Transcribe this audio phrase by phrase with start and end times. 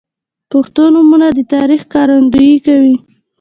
[0.51, 2.95] •پښتو نومونه د تاریخ ښکارندویي کوي.